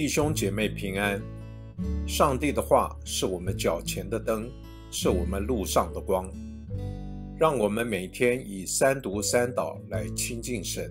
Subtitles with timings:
[0.00, 1.20] 弟兄姐妹平安。
[2.08, 4.50] 上帝的话是我们脚前的灯，
[4.90, 6.26] 是我们路上的光。
[7.38, 10.90] 让我们每天以三读三祷来亲近神。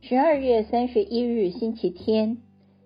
[0.00, 2.38] 十二月三十一日星期天，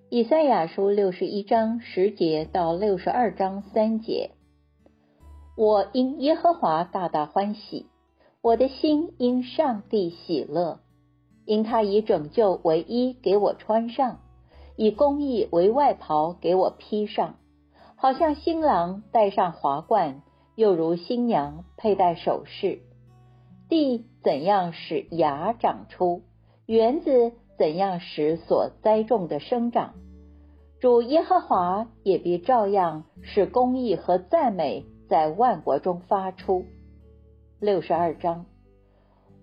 [0.08, 4.32] 以赛亚书六十一章十节到六十二章三节。
[5.56, 7.86] 我因耶和华大大欢喜。
[8.42, 10.80] 我的心因上帝喜乐，
[11.44, 14.20] 因他以拯救为衣给我穿上，
[14.76, 17.34] 以公义为外袍给我披上，
[17.96, 20.22] 好像新郎戴上华冠，
[20.54, 22.80] 又如新娘佩戴首饰。
[23.68, 26.22] 地怎样使芽长出，
[26.64, 29.92] 园子怎样使所栽种的生长，
[30.80, 36.64] 主耶和华也必照样使公义和赞美在万国中发出。
[37.60, 38.46] 六十二章，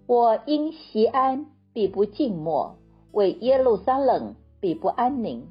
[0.08, 2.78] 我因西安必不静默，
[3.12, 5.48] 为耶路撒冷必不安宁，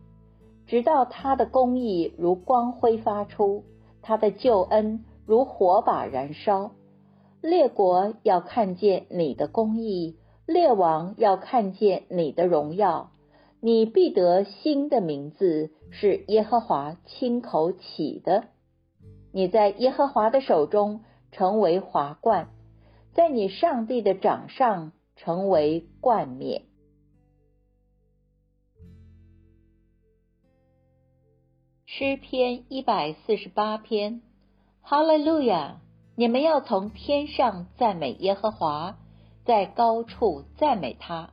[0.66, 3.62] 直到他的公义如光辉发出，
[4.02, 6.72] 他的救恩如火把燃烧。
[7.40, 13.12] 列国要看见你的公义，列王要看见你的荣耀。
[13.60, 18.42] 你必得新的名字，是耶和华亲口起的。
[19.30, 22.48] 你在耶和华的手中成为华冠。
[23.16, 26.64] 在你上帝的掌上成为冠冕。
[31.86, 34.20] 诗篇一百四十八篇，
[34.82, 35.80] 哈利路亚！
[36.14, 38.98] 你们要从天上赞美耶和华，
[39.46, 41.30] 在高处赞美他，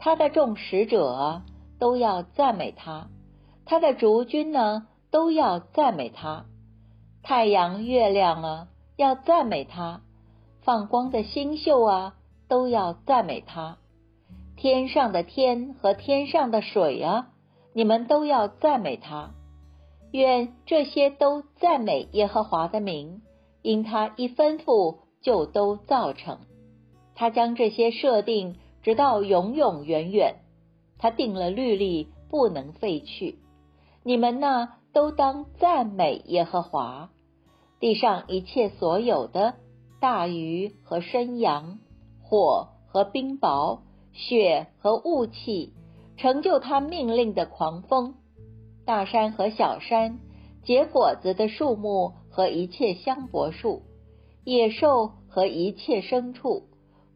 [0.00, 1.42] 他的众使者
[1.78, 3.08] 都要赞美他，
[3.64, 6.46] 他的诸君呢都要赞美他，
[7.22, 10.00] 太阳、月亮啊要赞美他。
[10.64, 12.14] 放光的星宿啊，
[12.48, 13.76] 都要赞美他；
[14.56, 17.28] 天上的天和天上的水啊，
[17.74, 19.32] 你们都要赞美他。
[20.10, 23.20] 愿这些都赞美耶和华的名，
[23.60, 26.38] 因他一吩咐就都造成。
[27.14, 30.36] 他将这些设定，直到永永远远。
[30.98, 33.38] 他定了律例，不能废去。
[34.02, 37.10] 你们呢，都当赞美耶和华。
[37.80, 39.56] 地上一切所有的。
[40.04, 41.78] 大鱼和生羊，
[42.22, 43.78] 火和冰雹，
[44.12, 45.72] 雪和雾气，
[46.18, 48.14] 成就他命令的狂风。
[48.84, 50.18] 大山和小山，
[50.62, 53.80] 结果子的树木和一切香柏树，
[54.44, 56.64] 野兽和一切牲畜，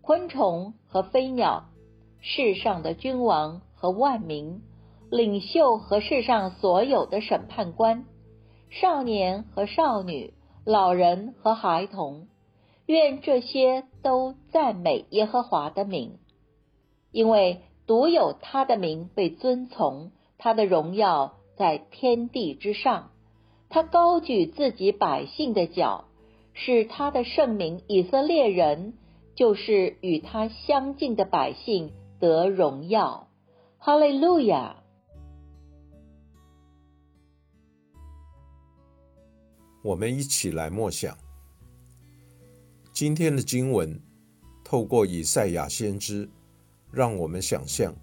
[0.00, 1.64] 昆虫和飞鸟，
[2.20, 4.62] 世上的君王和万民，
[5.10, 8.06] 领袖和世上所有的审判官，
[8.70, 10.32] 少年和少女，
[10.64, 12.28] 老人和孩童。
[12.88, 16.18] 愿这些都赞美耶和华的名，
[17.12, 23.10] 因为独有他的名被尊崇，他的荣耀在天地之上。
[23.68, 26.06] 他高举自己百姓的脚，
[26.54, 28.94] 使他的圣名以色列人，
[29.34, 33.28] 就是与他相近的百姓得荣耀。
[33.76, 34.82] 哈利路亚！
[39.84, 41.27] 我们一起来默想。
[42.98, 44.02] 今天的经文
[44.64, 46.28] 透过以赛亚先知，
[46.90, 47.94] 让我们想象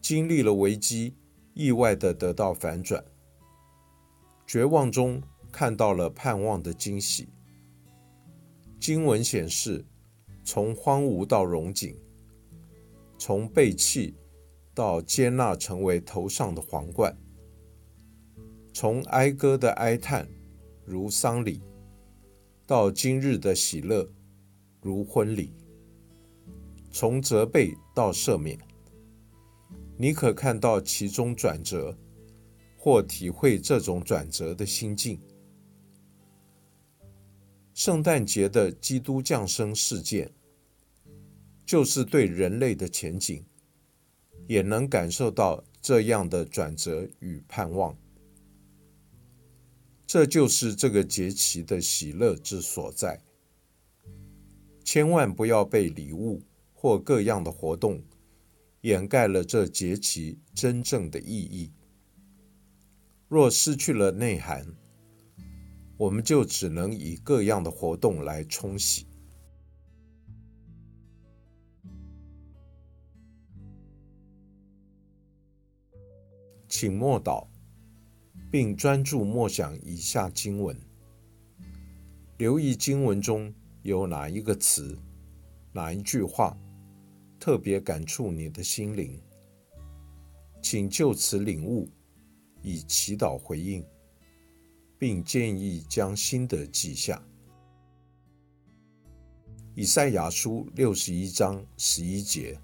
[0.00, 1.16] 经历了危机，
[1.52, 3.04] 意外的得到反转，
[4.46, 5.20] 绝望中
[5.50, 7.28] 看到了盼望的惊喜。
[8.78, 9.84] 经文显示，
[10.44, 11.96] 从荒芜到荣景，
[13.18, 14.14] 从背弃
[14.72, 17.12] 到接纳，成为头上的皇冠；
[18.72, 20.28] 从哀歌的哀叹，
[20.84, 21.60] 如丧礼。
[22.72, 24.08] 到今日的喜乐，
[24.80, 25.52] 如婚礼；
[26.90, 28.58] 从责备到赦免，
[29.98, 31.94] 你可看到其中转折，
[32.78, 35.20] 或体会这种转折的心境。
[37.74, 40.32] 圣诞节的基督降生事件，
[41.66, 43.44] 就是对人类的前景，
[44.46, 47.94] 也能感受到这样的转折与盼望。
[50.06, 53.22] 这就是这个节期的喜乐之所在。
[54.84, 56.42] 千万不要被礼物
[56.74, 58.02] 或各样的活动
[58.82, 61.72] 掩盖了这节期真正的意义。
[63.28, 64.66] 若失去了内涵，
[65.96, 69.06] 我们就只能以各样的活动来冲洗。
[76.68, 77.51] 请默祷。
[78.52, 80.78] 并专注默想以下经文，
[82.36, 83.50] 留意经文中
[83.82, 84.94] 有哪一个词、
[85.72, 86.54] 哪一句话
[87.40, 89.18] 特别感触你的心灵，
[90.60, 91.88] 请就此领悟，
[92.60, 93.82] 以祈祷回应，
[94.98, 97.22] 并建议将心得记下。
[99.74, 102.60] 以赛亚书六十一章十一节：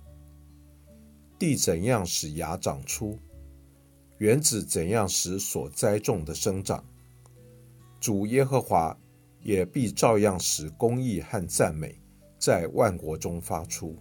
[1.39, 3.19] 地怎样使芽长出，
[4.19, 6.85] 原子怎样使所栽种的生长，
[8.01, 8.99] 主耶和华
[9.41, 12.01] 也必照样使公义和赞美
[12.37, 13.97] 在万国中发出。